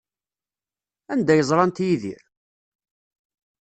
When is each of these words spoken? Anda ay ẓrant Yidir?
Anda 1.11 1.31
ay 1.33 1.41
ẓrant 1.49 1.83
Yidir? 1.85 2.23